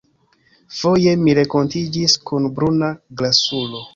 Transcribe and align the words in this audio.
Foje 0.77 1.13
mi 1.25 1.35
renkontiĝis 1.41 2.17
kun 2.31 2.49
bruna 2.57 2.91
grasulo. 3.21 3.87